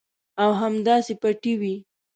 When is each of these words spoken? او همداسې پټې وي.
او 0.41 0.49
همداسې 0.61 1.13
پټې 1.21 1.53
وي. 1.59 1.75